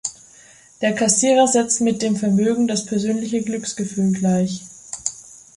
Der 0.81 0.95
Kassierer 0.95 1.45
setzt 1.47 1.79
mit 1.79 2.01
dem 2.01 2.15
Vermögen 2.15 2.67
das 2.67 2.87
persönliche 2.87 3.43
Glücksgefühl 3.43 4.13
gleich. 4.13 4.63